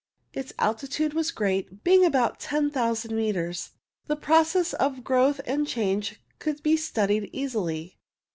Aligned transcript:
Its 0.33 0.51
altitude 0.57 1.13
was 1.13 1.29
great, 1.29 1.83
being 1.83 2.03
about 2.03 2.39
10,000 2.39 3.15
metres. 3.15 3.73
The 4.07 4.15
processes 4.15 4.73
of 4.79 5.03
growth 5.03 5.39
and 5.45 5.67
change 5.67 6.19
could 6.39 6.63
be 6.63 6.75
studied 6.75 7.29
easily. 7.31 7.99